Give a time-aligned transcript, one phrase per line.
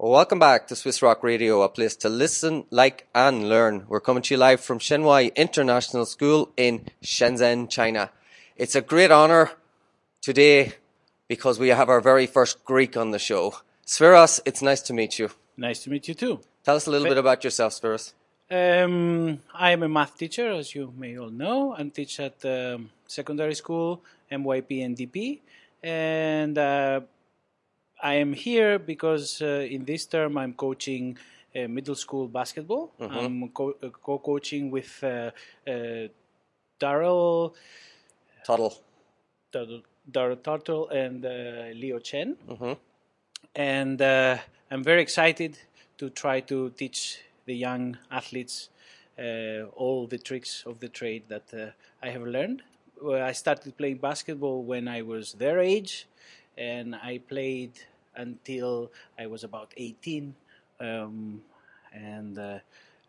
[0.00, 3.84] Welcome back to Swiss Rock Radio, a place to listen, like, and learn.
[3.88, 8.12] We're coming to you live from Shen Wai International School in Shenzhen, China.
[8.56, 9.50] It's a great honor
[10.22, 10.74] today
[11.26, 13.56] because we have our very first Greek on the show.
[13.84, 15.30] Spiros, it's nice to meet you.
[15.56, 16.38] Nice to meet you too.
[16.62, 18.12] Tell us a little bit about yourself, Spiros.
[18.48, 22.90] Um, I am a math teacher, as you may all know, and teach at um,
[23.08, 25.40] secondary school, MYP and DP.
[25.82, 27.00] And uh,
[28.02, 31.18] I am here because uh, in this term I'm coaching
[31.56, 32.92] uh, middle school basketball.
[33.18, 35.30] I'm co- uh, co-coaching with uh,
[35.66, 36.08] uh,
[36.80, 37.54] Daryl,
[39.52, 39.82] Tuttle.
[40.10, 41.30] Daryl Turtle and uh,
[41.74, 42.36] Leo Chen.
[43.54, 44.38] And uh,
[44.70, 45.58] I'm very excited
[45.98, 48.68] to try to teach the young athletes
[49.18, 51.70] uh, all the tricks of the trade that uh,
[52.02, 52.62] I have learned.
[53.02, 56.06] Well, I started playing basketball when I was their age,
[56.58, 57.72] and I played
[58.16, 60.34] until I was about 18.
[60.80, 61.42] Um,
[61.92, 62.58] and uh,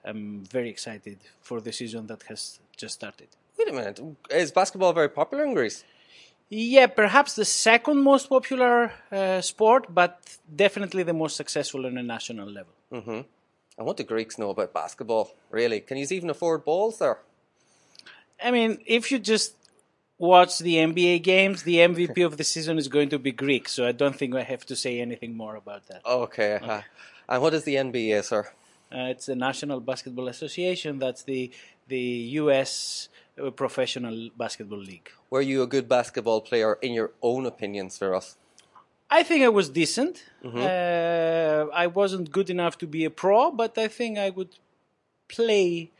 [0.06, 3.28] I'm very excited for the season that has just started.
[3.58, 4.00] Wait a minute.
[4.30, 5.83] Is basketball very popular in Greece?
[6.50, 12.03] Yeah, perhaps the second most popular uh, sport, but definitely the most successful on a
[12.03, 12.73] national level.
[12.91, 13.22] Mm-hmm.
[13.78, 15.80] And what do Greeks know about basketball, really?
[15.81, 17.19] Can you even afford balls there?
[18.44, 19.53] I mean, if you just
[20.20, 23.88] watch the NBA games, the MVP of the season is going to be Greek, so
[23.88, 26.06] I don't think I have to say anything more about that.
[26.06, 26.59] Okay.
[26.62, 26.81] uh,
[27.28, 28.47] and what is the NBA, sir?
[28.92, 31.00] Uh, it's the National Basketball Association.
[31.00, 31.52] That's the
[31.88, 32.00] the
[32.42, 33.09] U.S.
[33.42, 35.09] uh, professional basketball league.
[35.30, 38.36] Were you a good basketball player in your own opinion, Spiros?
[39.12, 40.23] I think I was decent.
[40.44, 44.50] Uh, I wasn't good enough to be a pro, but I think I would
[45.28, 45.92] play,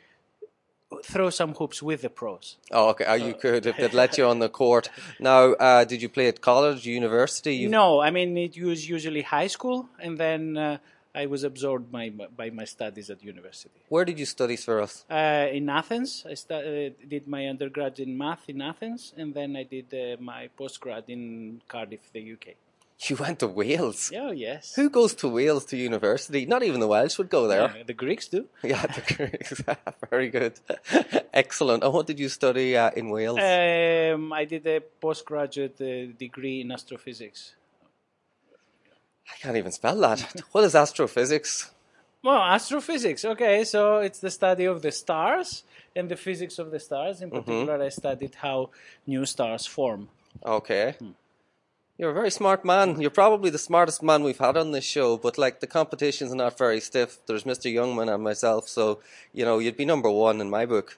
[1.04, 2.58] throw some hoops with the pros.
[2.72, 3.06] Oh, okay.
[3.06, 4.90] Are you could if they'd let you on the court.
[5.20, 7.56] Now, uh, did you play at college, university?
[7.56, 10.78] You, No, I mean it was usually high school, and then uh,
[11.14, 13.80] I was absorbed by by my studies at university.
[13.90, 15.03] Where did you study, Spiros?
[15.09, 19.56] Uh, in Athens, I stu- uh, did my undergrad in math in Athens, and then
[19.56, 22.56] I did uh, my postgrad in Cardiff, the UK.
[23.08, 24.12] You went to Wales.
[24.16, 26.46] Oh yes, Who goes to Wales to university?
[26.46, 27.64] Not even the Welsh would go there.
[27.64, 28.46] Uh, the Greeks do.
[28.64, 29.62] Yeah, the Greeks.
[30.10, 30.54] Very good.
[31.34, 31.84] Excellent.
[31.84, 33.40] And what did you study uh, in Wales?
[33.40, 37.56] Um, I did a postgraduate uh, degree in astrophysics.
[39.31, 40.20] I can't even spell that.
[40.52, 41.72] What is astrophysics?
[42.24, 43.24] Well, astrophysics.
[43.24, 45.64] Okay, so it's the study of the stars
[45.96, 47.22] and the physics of the stars.
[47.22, 48.72] In particular, I studied how
[49.08, 50.10] new stars form.
[50.44, 50.96] Okay.
[52.00, 53.02] You're a very smart man.
[53.02, 56.58] You're probably the smartest man we've had on this show, but like the competition's not
[56.58, 57.18] very stiff.
[57.26, 57.70] There's Mr.
[57.70, 59.02] Youngman and myself, so
[59.34, 60.98] you know, you'd be number one in my book.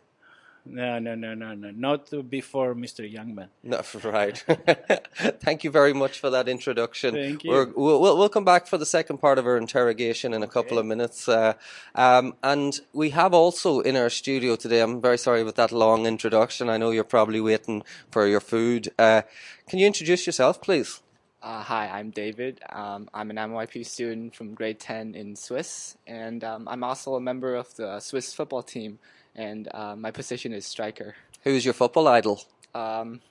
[0.65, 3.01] No, no, no, no, no, not before Mr.
[3.11, 3.47] Youngman.
[3.63, 4.37] No, right.
[5.41, 7.15] Thank you very much for that introduction.
[7.15, 7.51] Thank you.
[7.51, 10.47] We're, we'll, we'll we'll come back for the second part of our interrogation in a
[10.47, 11.27] couple of minutes.
[11.27, 11.53] Uh,
[11.95, 16.05] um, and we have also in our studio today, I'm very sorry about that long
[16.05, 16.69] introduction.
[16.69, 18.89] I know you're probably waiting for your food.
[18.99, 19.23] Uh,
[19.67, 21.01] can you introduce yourself, please?
[21.43, 22.59] Uh, hi, I'm David.
[22.69, 27.19] Um, I'm an MYP student from grade 10 in Swiss, and um, I'm also a
[27.19, 28.99] member of the Swiss football team,
[29.35, 31.15] and uh, my position is striker.
[31.43, 32.43] Who's your football idol?
[32.75, 33.21] Um,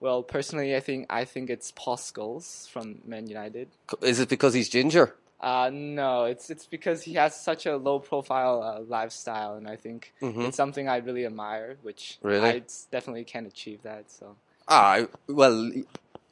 [0.00, 3.68] well, personally, I think I think it's Paul Scholes from Man United.
[4.02, 5.14] Is it because he's ginger?
[5.40, 9.76] Uh, no, it's it's because he has such a low profile uh, lifestyle, and I
[9.76, 12.48] think it's something I really admire, which Really?
[12.48, 14.10] I definitely can't achieve that.
[14.10, 14.36] So
[14.68, 15.70] Ah, well,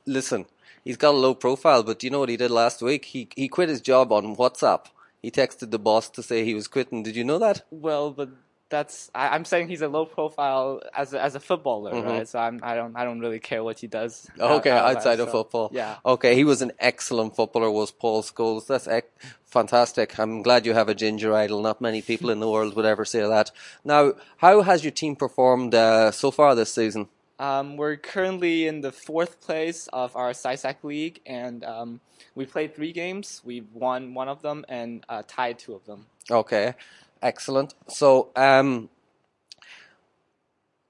[0.06, 0.46] listen,
[0.84, 3.06] he's got a low profile, but do you know what he did last week?
[3.06, 4.86] He he quit his job on WhatsApp.
[5.20, 7.02] He texted the boss to say he was quitting.
[7.02, 7.62] Did you know that?
[7.70, 8.30] Well, but
[8.72, 12.08] that's I, I'm saying he's a low profile as a, as a footballer, Mm-hmm.
[12.08, 12.28] right?
[12.32, 14.26] So I'm I don't I don't really care what he does.
[14.56, 15.68] Okay, out outside of so, football.
[15.72, 15.96] Yeah.
[16.14, 17.70] Okay, he was an excellent footballer.
[17.70, 18.66] Was Paul Scholes?
[18.66, 19.12] That's ec-
[19.46, 20.18] fantastic.
[20.18, 21.60] I'm glad you have a ginger idol.
[21.62, 23.50] Not many people in the world would ever say that.
[23.84, 27.08] Now, how has your team performed uh, so far this season?
[27.38, 32.00] Um, we're currently in the fourth place of our SciSac league, and um,
[32.36, 33.42] we played three games.
[33.44, 36.06] We've won one of them and uh, tied two of them.
[36.30, 36.74] Okay,
[37.22, 37.74] excellent.
[37.88, 38.88] So, um,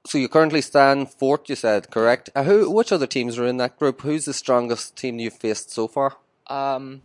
[0.06, 1.48] so you currently stand fourth.
[1.48, 2.30] You said correct.
[2.34, 2.70] Uh, who?
[2.70, 4.02] Which other teams are in that group?
[4.02, 6.16] Who's the strongest team you've faced so far?
[6.48, 7.02] Um,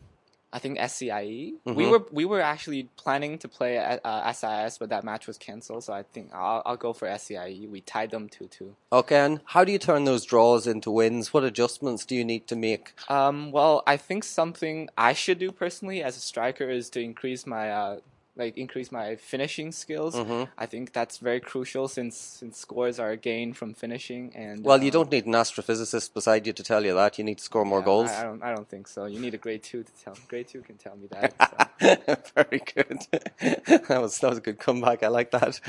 [0.52, 1.54] I think SCIE.
[1.66, 1.76] Mm-hmm.
[1.76, 5.38] We were we were actually planning to play at uh, SIS, but that match was
[5.38, 5.84] canceled.
[5.84, 7.68] So I think I'll, I'll go for SCIE.
[7.70, 8.76] We tied them two two.
[8.92, 11.34] Okay, and how do you turn those draws into wins?
[11.34, 12.94] What adjustments do you need to make?
[13.10, 17.46] Um, well, I think something I should do personally as a striker is to increase
[17.46, 17.98] my uh,
[18.38, 20.16] like increase my finishing skills.
[20.16, 20.44] Mm-hmm.
[20.58, 24.32] I think that's very crucial since since scores are gained from finishing.
[24.36, 27.18] And Well, you um, don't need an astrophysicist beside you to tell you that.
[27.18, 28.10] You need to score more yeah, goals.
[28.10, 28.44] I, I don't.
[28.44, 29.06] I don't think so.
[29.06, 30.16] You need a grade two to tell.
[30.28, 31.34] Grade two can tell me that.
[31.80, 32.16] so.
[32.36, 33.00] Very good.
[33.88, 35.04] that was that was a good comeback.
[35.04, 35.60] I like that.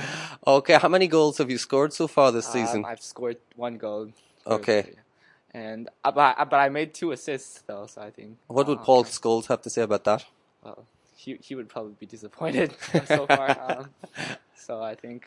[0.47, 2.85] Okay, how many goals have you scored so far this season?
[2.85, 4.13] Um, I've scored one goal.
[4.47, 4.95] Okay.
[5.53, 8.37] And uh, but I, but I made two assists though, so I think.
[8.49, 10.25] what would uh, Paul Scholes have to say about that?
[10.63, 10.85] Well,
[11.23, 12.69] he he would probably be disappointed
[13.07, 13.49] so far.
[13.69, 13.91] Um,
[14.55, 15.23] so I think.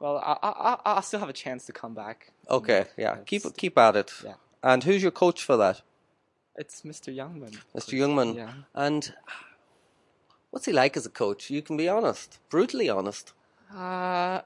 [0.00, 2.32] Well, I, I I I'll still have a chance to come back.
[2.48, 4.10] Okay, yeah, keep That's- keep at it.
[4.24, 4.34] Yeah.
[4.62, 5.82] And who's your coach for that,
[6.56, 7.08] It's Mr.
[7.20, 7.54] Youngman.
[7.74, 7.92] Mr.
[8.00, 8.34] Youngman?
[8.36, 8.52] Yeah.
[8.74, 9.02] And
[10.50, 11.50] what's he like as a coach?
[11.50, 13.32] You can be honest, brutally honest.
[13.74, 14.40] Uh,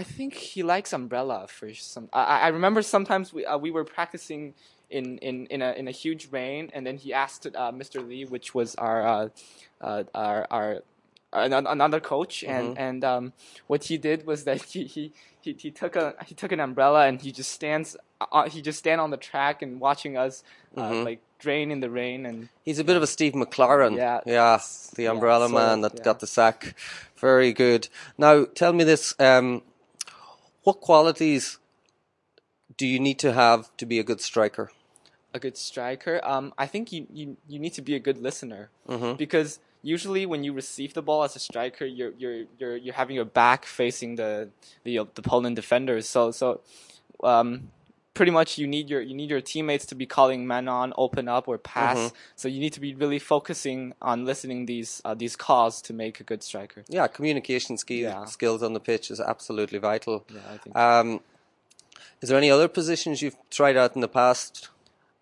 [0.00, 2.08] I think he likes umbrella for some.
[2.12, 4.54] I, I I remember sometimes we uh, we were practicing
[4.92, 8.06] in, in, in a in a huge rain, and then he asked uh, Mr.
[8.06, 9.28] Lee, which was our uh,
[9.80, 10.82] uh, our our
[11.32, 13.32] another coach, and and um,
[13.66, 17.06] what he did was that he, he he he took a he took an umbrella
[17.06, 20.44] and he just stands uh, he just stand on the track and watching us
[20.76, 23.96] uh, like drain in the rain and He's a bit of a Steve McClaren.
[23.96, 24.20] Yeah.
[24.26, 24.60] yeah,
[24.94, 26.04] the Yeah, umbrella so, man that yeah.
[26.04, 26.74] got the sack.
[27.16, 27.88] Very good.
[28.16, 29.62] Now, tell me this: um,
[30.62, 31.58] what qualities
[32.76, 34.70] do you need to have to be a good striker?
[35.34, 36.20] A good striker.
[36.24, 38.70] Um, I think you, you, you need to be a good listener
[39.16, 43.16] because usually when you receive the ball as a striker, you're you're you're you're having
[43.16, 44.48] your back facing the
[44.84, 46.08] the, the opponent defenders.
[46.08, 46.60] So so
[47.24, 47.70] um,
[48.14, 51.28] pretty much you need your you need your teammates to be calling man on, open
[51.28, 52.12] up, or pass.
[52.36, 56.20] So you need to be really focusing on listening these uh, these calls to make
[56.20, 56.84] a good striker.
[56.88, 58.24] Yeah, communication skill, Yeah.
[58.26, 60.24] skills on the pitch is absolutely vital.
[60.28, 60.76] Yeah, I think.
[60.76, 61.20] Um,
[62.20, 64.68] is there any other positions you've tried out in the past?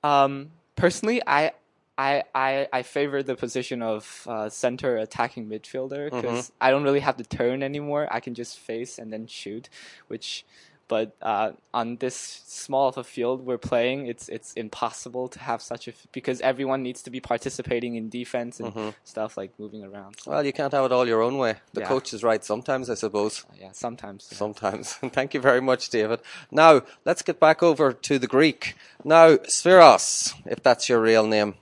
[0.02, 1.52] Um, personally, I.
[1.98, 7.00] I, I, I favor the position of uh, center attacking midfielder because I don't really
[7.00, 8.08] have to turn anymore.
[8.10, 9.68] I can just face and then shoot,
[10.08, 10.46] which,
[10.90, 12.16] but uh, on this
[12.46, 16.38] small of a field we're playing, it's it's impossible to have such a f- because
[16.50, 18.70] everyone needs to be participating in defense and
[19.04, 20.12] stuff like moving around.
[20.20, 21.52] So, Well, you can't have it all your own way.
[21.72, 21.88] The Yeah.
[21.92, 23.34] coach is right sometimes, I suppose.
[23.62, 24.28] yeah, sometimes.
[24.30, 24.38] yeah.
[24.42, 24.92] Sometimes.
[25.18, 26.20] Thank you very much, David.
[26.50, 28.74] Now, let's get back over to the Greek.
[29.04, 31.54] Now, Spiros, if that's your real name.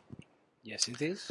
[0.65, 1.31] Yes, it is.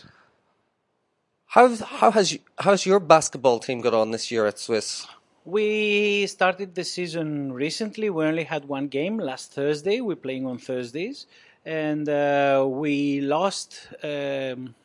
[1.55, 5.07] How, how, has you, how's your basketball team got on this year at Swiss?
[5.47, 8.09] We started the season recently.
[8.09, 10.01] We only had one game last Thursday.
[10.01, 11.25] We're playing on Thursdays,
[11.65, 14.75] and uh, we lost um,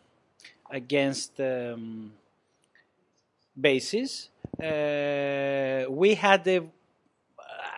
[0.70, 2.12] against um,
[3.56, 4.28] BASIS.
[4.62, 6.60] Uh, we had a,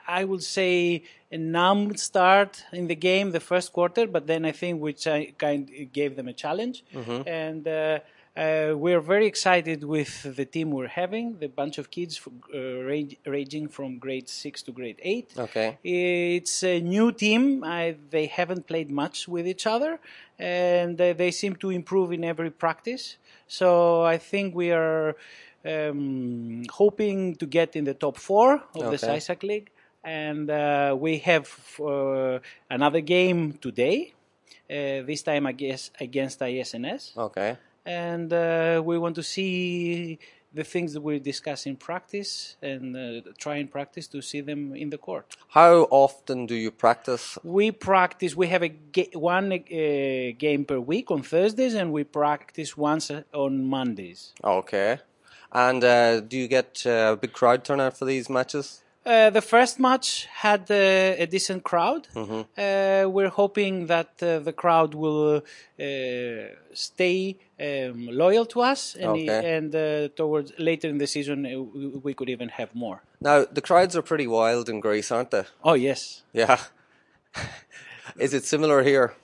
[0.07, 4.53] I would say, a numb start in the game, the first quarter, but then I
[4.53, 6.85] think we chi- kind gave them a challenge,
[7.27, 7.67] and.
[7.67, 8.01] Uh,
[8.37, 13.17] uh, we're very excited with the team we're having, the bunch of kids uh, rang-
[13.27, 15.35] ranging from grade 6 to grade 8.
[15.39, 15.79] Okay.
[15.85, 17.63] It's a new team.
[17.63, 20.01] I, they haven't played much with each other,
[20.39, 23.17] and uh, they seem to improve in every practice.
[23.47, 25.15] So I think we are
[25.65, 28.97] um, hoping to get in the top four of the Okay.
[29.19, 29.71] CISAC League.
[30.03, 31.49] And uh, we have
[31.81, 32.39] uh,
[32.69, 34.13] another game today,
[34.69, 37.57] uh, this time I guess against ISNS Okay.
[37.85, 40.19] And uh, we want to see
[40.55, 44.75] the things that we discuss in practice and uh, try in practice to see them
[44.75, 45.37] in the court.
[45.49, 47.37] How often do you practice?
[47.43, 48.37] We practice.
[48.37, 49.57] We have a ga- one uh,
[50.39, 54.33] game per week on Thursdays, and we practice once uh, on Mondays.
[54.45, 55.01] Okay.
[55.53, 58.83] And uh, do you get uh, a big crowd turnout for these matches?
[59.07, 60.75] Uh, the first match had uh,
[61.23, 62.09] a decent crowd.
[62.15, 62.41] Mm-hmm.
[62.57, 65.43] Uh, we're hoping that uh, the crowd will
[65.79, 65.83] uh,
[66.73, 69.57] stay um, loyal to us, and, Okay.
[69.57, 71.43] and uh, towards later in the season,
[71.75, 73.03] we, we could even have more.
[73.21, 75.45] Now, the crowds are pretty wild in Greece, aren't they?
[75.63, 76.59] Oh yes, Yeah.
[78.19, 79.15] Is it similar here?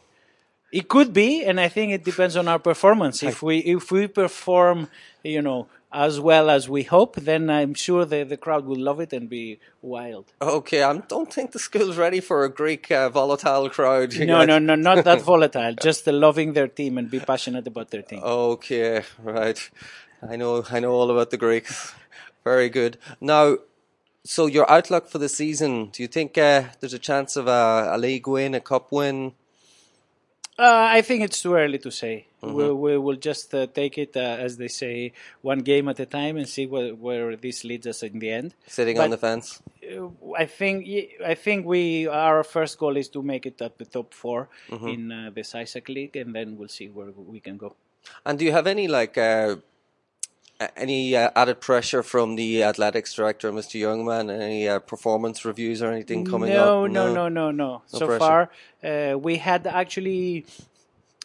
[0.73, 3.23] it could be, and I think it depends on our performance.
[3.25, 4.87] If we if we perform,
[5.25, 9.01] you know, as well as we hope, then I'm sure the the crowd will love
[9.01, 10.27] it and be wild.
[10.41, 14.17] Okay, I don't think the school's ready for a Greek uh, volatile crowd.
[14.19, 15.75] No, no, no, not that volatile.
[15.75, 18.23] Just uh, loving their team and be passionate about their team.
[18.23, 19.71] Okay, right.
[20.29, 21.95] I know, I know all about the Greeks.
[22.45, 22.99] Very good.
[23.21, 23.57] Now,
[24.25, 25.87] so your outlook for the season?
[25.87, 29.33] Do you think uh, there's a chance of a, a league win, a cup win?
[30.61, 32.27] Uh, I think it's too early to say.
[32.43, 36.07] We, we will just uh, take it, uh, as they say, one game at a
[36.07, 38.55] time and see where, where this leads us in the end.
[38.67, 39.63] Sitting on the fence.
[40.39, 40.87] I think
[41.25, 44.49] I think we our first goal is to make it at the top 4
[44.89, 47.75] in uh, the CISAC league, and then we'll see where we can go.
[48.25, 49.57] And do you have any like uh,
[50.77, 53.81] Any uh, added pressure from the athletics director, Mr.
[53.81, 54.31] Youngman?
[54.31, 56.91] Any uh, performance reviews or anything coming no, up?
[56.91, 57.51] No, no, no, no.
[57.51, 57.83] No.
[57.87, 58.19] So pressure.
[58.19, 58.51] far,
[58.85, 60.45] uh, we had actually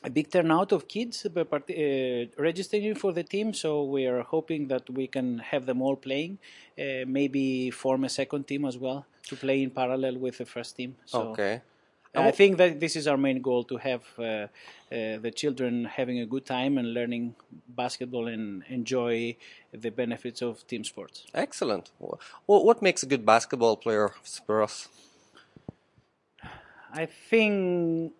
[0.05, 3.53] a big turnout of kids uh, uh, registering for the team.
[3.53, 6.37] So we are hoping that we can have them all playing.
[6.79, 10.77] Uh, maybe form a second team as well to play in parallel with the first
[10.77, 10.95] team.
[11.05, 11.61] So Okay.
[12.15, 14.47] I think that this is our main goal to have uh, uh,
[15.25, 17.35] the children having a good time and learning
[17.67, 19.35] basketball and enjoy
[19.71, 21.25] the benefits of team sports.
[21.33, 21.91] Excellent.
[21.99, 24.11] Wh- What makes a good basketball player
[24.45, 24.87] for us?
[26.93, 28.13] I think,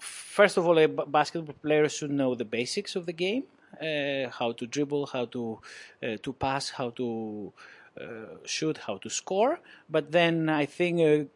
[0.00, 3.44] first of all, a b- basketball player should know the basics of the game,
[3.80, 5.58] uh, how to dribble, how to
[6.02, 7.52] uh, to pass, how to
[8.00, 8.04] uh,
[8.44, 9.60] shoot, how to score.
[9.88, 11.30] But then I think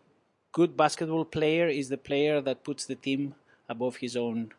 [0.54, 3.34] good basketball player is the player that puts the team
[3.68, 4.52] above his own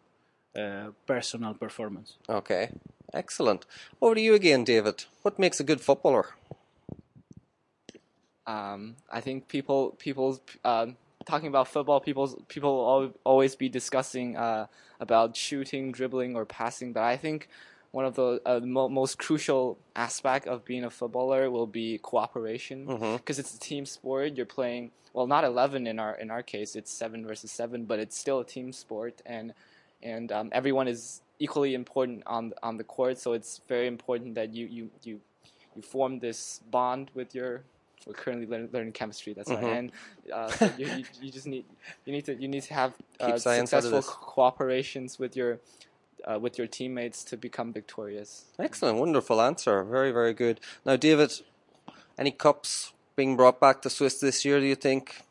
[0.55, 2.17] uh, personal performance.
[2.29, 2.69] Okay.
[3.13, 3.65] Excellent.
[4.01, 5.05] Over to you again, David.
[5.23, 6.27] What makes a good footballer?
[8.47, 10.87] um, I think people people uh,
[11.25, 14.67] talking about football, people people will always be discussing uh,
[14.99, 16.93] about shooting, dribbling, or passing.
[16.93, 17.49] But I think
[17.95, 22.85] one of the uh, mo- most crucial aspect of being a footballer will be cooperation
[23.13, 24.35] because it's a team sport.
[24.35, 26.75] You're playing well, not eleven in our in our case.
[26.75, 29.53] It's seven versus seven, but it's still a team sport, and
[30.03, 33.17] and um, everyone is equally important on on the court.
[33.17, 35.21] So it's very important that you you you
[35.73, 37.63] you form this bond with your
[38.05, 39.91] we're currently learning, learning chemistry that's right and
[40.31, 41.65] uh, so you, you, you just need
[42.05, 45.17] you need to you need to have uh, Keep science out of successful co- cooperations
[45.17, 45.59] with your
[46.25, 48.97] uh, with your teammates to become victorious Excellent.
[48.97, 49.83] Wonderful answer.
[49.83, 50.59] Very, very good.
[50.85, 51.31] Now, David,
[52.17, 55.25] any cups being brought back to Swiss this year, do you think?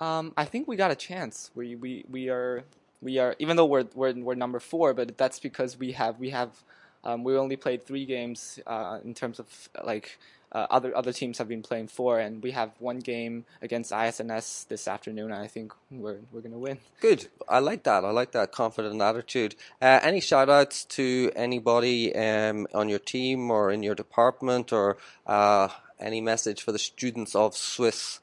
[0.00, 2.64] um, I think we got a chance we we, we are
[3.02, 6.30] we are even though we're, we're we're number four but that's because we have we
[6.30, 6.62] have
[7.04, 10.18] um, we only played three games uh, in terms of like
[10.52, 14.66] uh, other other teams have been playing four, and we have one game against ISNS
[14.68, 15.32] this afternoon.
[15.32, 16.78] And I think we're we're gonna win.
[17.00, 17.28] Good.
[17.48, 18.04] I like that.
[18.04, 19.54] I like that confident attitude.
[19.82, 24.96] Uh, any shout outs to anybody um, on your team or in your department or
[25.26, 25.68] uh,
[26.00, 28.20] any message for the students of Swiss?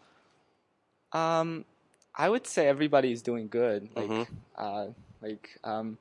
[1.12, 1.65] Um,
[2.15, 3.89] I would say everybody is doing good.
[3.96, 4.27] Like, Mhm.
[4.58, 4.88] uh,
[5.22, 5.98] like um,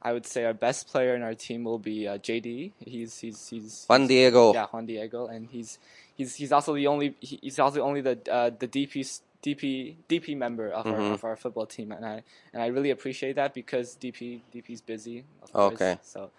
[0.00, 2.72] I would say our best player in our team will be uh, JD.
[2.78, 4.54] He's he's he's Juan Diego.
[4.54, 5.78] yeah Juan Diego, and he's
[6.16, 10.68] he's he's also the only he's also only the uh, the DP DP DP member
[10.70, 11.14] of our Mhm.
[11.14, 15.24] of our football team, and I and I really appreciate that because DP DP's busy.
[15.42, 15.74] Of course.
[15.74, 15.98] Okay.
[16.02, 16.30] So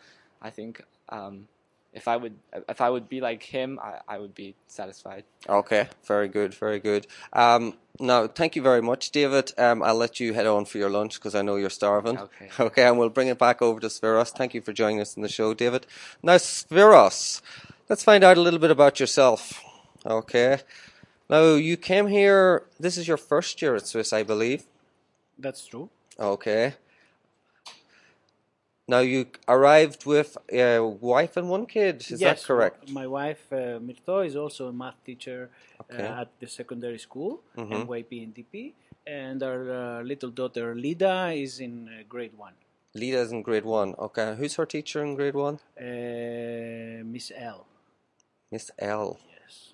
[0.42, 1.48] I think um,
[2.00, 2.36] if I would
[2.74, 5.24] if I would be like him, I, I would be satisfied.
[5.48, 7.06] Okay, very good, very good.
[7.34, 9.52] Um, now, thank you very much, David.
[9.58, 12.18] Um, I'll let you head on for your lunch because I know you're starving.
[12.18, 12.50] Okay.
[12.68, 14.32] Okay, and we'll bring it back over to Spiros.
[14.32, 15.86] Thank you for joining us in the show, David.
[16.24, 17.42] Now, Spiros,
[17.90, 19.62] let's find out a little bit about yourself.
[20.06, 20.60] Okay.
[21.30, 24.64] Now, you came here, this is your first year at Swiss, I believe.
[25.38, 25.90] That's true.
[26.18, 26.76] Okay.
[28.90, 32.90] Now, you arrived with a wife and one kid, is yes, that correct?
[32.90, 36.04] My wife uh, Mirto is also a math teacher Okay.
[36.04, 37.86] uh, at the secondary school, Mhm.
[37.86, 38.74] MYP and DP,
[39.06, 42.56] and our uh, little daughter Lida is in uh, grade one.
[42.96, 43.94] Lida is in grade one.
[44.00, 44.36] Okay.
[44.36, 45.60] Who's her teacher in grade one?
[45.78, 47.68] Uh, Miss L.
[48.52, 49.20] Miss L.
[49.30, 49.74] Yes.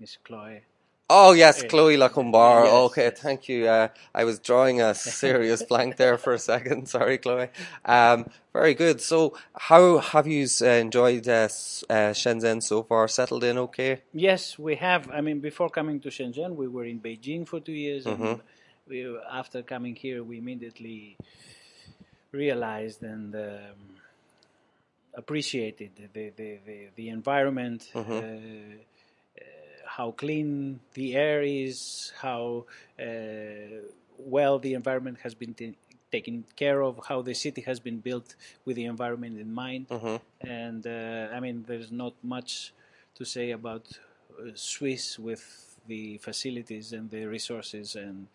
[0.00, 0.62] Miss Chloe.
[1.10, 2.64] Oh yes, Eh, Chloe Lacombar.
[2.64, 3.66] yes, okay, thank you.
[3.68, 6.88] Uh, I was drawing a serious blank there for a second.
[6.94, 7.48] Sorry, Chloe.
[7.84, 9.00] Um, very good.
[9.02, 11.48] So, how have you uh, enjoyed uh,
[11.90, 13.06] uh, Shenzhen so far?
[13.08, 14.00] Settled in okay?
[14.14, 15.10] Yes, we have.
[15.10, 18.40] I mean, before coming to Shenzhen, we were in Beijing for two years, and Mhm.
[18.88, 21.16] we, after coming here, we immediately
[22.32, 24.00] realized and um,
[25.14, 28.78] appreciated the the, the, the environment, Mhm.
[29.96, 32.64] How clean the air is, how
[32.98, 33.04] uh,
[34.18, 35.78] well the environment has been ta-
[36.10, 38.34] taken care of, how the city has been built
[38.64, 39.86] with the environment in mind.
[39.88, 42.72] Hmm and uh, I mean, there's not much
[43.16, 43.86] to say about
[44.38, 48.26] uh, Swiss with the facilities and the resources and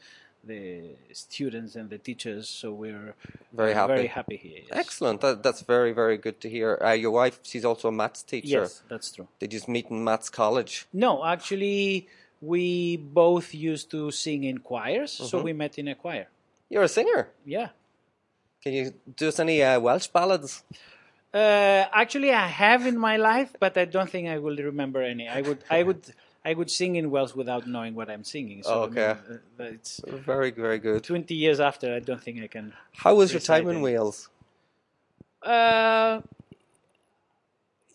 [0.43, 2.47] the students and the teachers.
[2.47, 3.13] So we're
[3.53, 3.93] Very happy.
[3.93, 4.59] Very happy here.
[4.67, 4.71] yes.
[4.71, 5.21] Excellent.
[5.21, 6.79] That, that's very very good to hear.
[6.83, 8.61] Uh, your wife, she's also a maths teacher.
[8.61, 9.27] Yes, that's true.
[9.39, 10.87] Did you just meet in maths college?
[10.93, 12.07] No, actually,
[12.41, 15.43] we both used to sing in choirs, so Mhm.
[15.43, 16.27] we met in a choir.
[16.69, 17.29] You're a singer.
[17.45, 17.69] Yeah.
[18.63, 20.63] Can you do us any uh, Welsh ballads?
[21.33, 25.27] Uh, actually, I have in my life, but I don't think I will remember any.
[25.27, 26.01] I would, I would,
[26.49, 28.59] I would sing in Welsh without knowing what I'm singing.
[28.63, 29.13] So I Okay.
[29.29, 29.93] mean, uh, it's
[30.31, 31.03] Very very good.
[31.03, 32.65] 20 years after, I don't think I can.
[33.03, 34.17] How was your time in Wales?
[35.55, 36.13] Uh,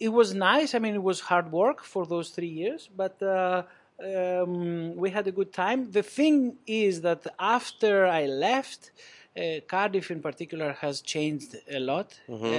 [0.06, 0.70] it was nice.
[0.76, 3.62] I mean, it was hard work for those three years, but uh,
[4.10, 5.78] um, we had a good time.
[5.98, 7.22] The thing is that
[7.58, 8.80] after I left,
[9.36, 12.08] uh, Cardiff in particular has changed a lot,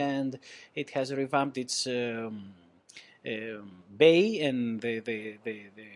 [0.03, 0.31] and
[0.81, 2.53] it has revamped its um,
[3.97, 5.87] bay and the, the, the, the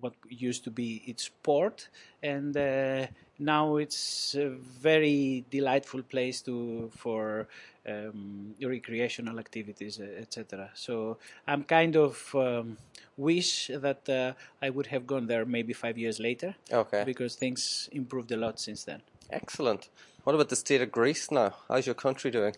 [0.00, 1.88] what used to be its port,
[2.22, 3.06] and uh,
[3.38, 7.46] now it's a very delightful place to for
[7.86, 10.70] um, recreational activities, etc.
[10.74, 12.78] So I'm kind of um,
[13.16, 17.02] wish that uh, I would have gone there maybe five years later, Okay.
[17.04, 19.02] because things improved a lot since then.
[19.30, 19.90] Excellent.
[20.24, 21.54] What about the state of Greece now?
[21.68, 22.54] How's your country doing?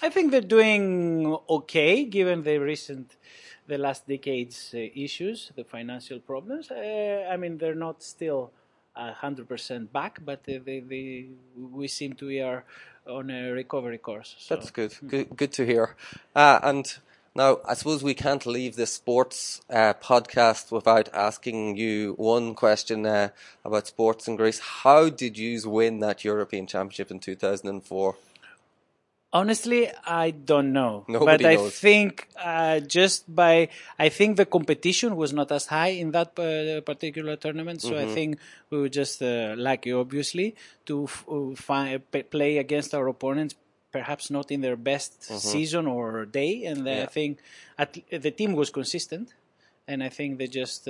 [0.00, 3.16] I think they're doing okay given the recent,
[3.66, 6.70] the last decade's uh, issues, the financial problems.
[6.70, 8.52] Uh, I mean, they're not still
[8.94, 12.64] hundred percent back, but they, they, they, we seem to be are
[13.06, 14.34] on a recovery course.
[14.38, 14.54] So.
[14.54, 14.94] That's good.
[15.06, 15.96] Good, good to hear.
[16.34, 16.94] Uh, and
[17.34, 23.06] now, I suppose we can't leave this sports uh, podcast without asking you one question
[23.06, 23.30] uh,
[23.64, 24.58] about sports in Greece.
[24.58, 28.16] How did you win that European Championship in 2004?
[29.32, 31.04] Honestly, I don't know.
[31.08, 31.72] Nobody but I knows.
[31.78, 36.82] think uh, just by I think the competition was not as high in that uh,
[36.82, 38.10] particular tournament, so Mm-hmm.
[38.10, 38.38] I think
[38.70, 40.54] we were just uh, lucky, obviously,
[40.86, 43.54] to f- uh, fi- p- play against our opponents.
[43.90, 46.86] Perhaps not in their best season or day, and Mm-hmm.
[46.86, 47.02] Yeah.
[47.02, 47.38] I think
[47.78, 49.32] at, the team was consistent,
[49.88, 50.86] and I think they just.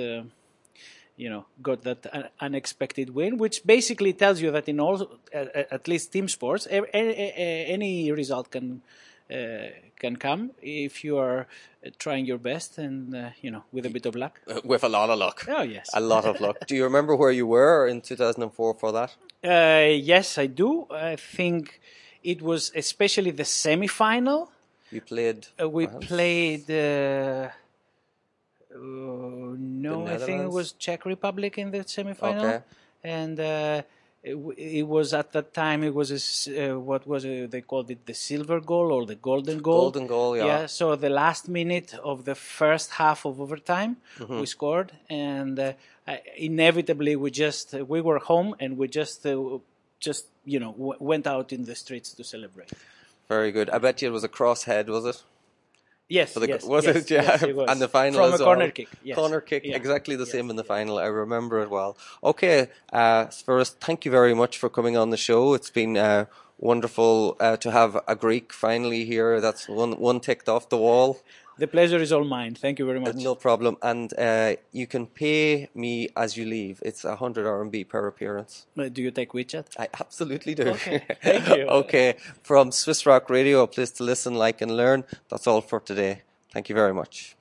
[1.15, 5.01] You know, got that un- unexpected win, which basically tells you that in all,
[5.33, 8.81] uh, at least team sports, a- a- a- any result can
[9.31, 11.45] uh, can come if you are
[11.97, 14.39] trying your best and uh, you know with a bit of luck.
[14.47, 15.45] Uh, With a lot of luck.
[15.47, 16.57] Oh yes, A lot of luck.
[16.67, 19.15] Do you remember where you were in 2004 for that?
[19.43, 20.87] uh, yes, I do.
[20.91, 21.79] I think
[22.23, 24.49] it was especially the semi-final.
[24.91, 25.47] You played.
[25.61, 26.69] Uh, we played.
[28.75, 32.59] Uh, uh, no, I think it was Czech Republic in the semi-final, Okay.
[33.03, 33.81] and uh,
[34.23, 36.09] it, it was at that time it was
[36.47, 39.81] a uh, what was it, they called it the silver goal or the golden goal.
[39.91, 40.45] Golden goal, yeah.
[40.45, 40.65] Yeah.
[40.67, 44.39] So the last minute of the first half of overtime, Mm-hmm.
[44.39, 45.73] we scored, and uh,
[46.37, 49.57] inevitably we just we were home and we just uh,
[49.99, 52.71] just you know w- went out in the streets to celebrate.
[53.29, 53.69] Very good.
[53.69, 55.23] I bet you it was a crosshead, was it?
[56.13, 57.11] Yes, the, yes, was yes, it?
[57.11, 57.21] Yeah.
[57.23, 57.69] yes, it was.
[57.71, 58.89] And the final from a corner kick.
[59.03, 59.15] Yes.
[59.17, 59.75] Corner kick, Yeah.
[59.81, 60.99] exactly the same in the final.
[60.99, 61.97] I remember it well.
[62.31, 62.67] Okay,
[63.01, 63.25] uh,
[63.87, 65.55] thank you very much for coming on the show.
[65.57, 66.25] It's been uh,
[66.59, 69.41] wonderful uh, to have a Greek finally here.
[69.41, 71.19] That's one one ticked off the wall.
[71.57, 72.55] The pleasure is all mine.
[72.55, 73.15] Thank you very much.
[73.15, 73.77] No problem.
[73.81, 76.81] And uh, you can pay me as you leave.
[76.83, 78.65] It's a hundred RMB per appearance.
[78.75, 79.65] Do you take WeChat?
[79.77, 80.69] I absolutely do.
[80.69, 81.63] Okay, thank you.
[81.81, 85.03] okay, from Swiss Rock Radio, a place to listen, like, and learn.
[85.29, 86.23] That's all for today.
[86.51, 87.35] Thank you very much.